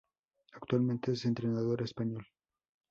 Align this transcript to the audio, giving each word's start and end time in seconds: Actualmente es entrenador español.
Actualmente 0.53 1.11
es 1.11 1.25
entrenador 1.25 1.83
español. 1.83 2.25